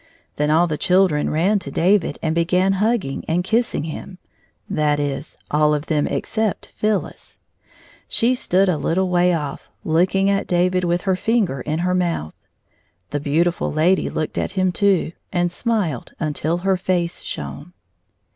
[0.37, 4.17] Then all the children ran to David and began hugging and kissing him—
[4.67, 7.39] that is, all of them except Phyllis.
[8.07, 12.33] She stood a little way oflf, looking at David with her finger in her mouth.
[13.11, 17.73] The beautiftil lady looked at him too, and smiled until her face shone.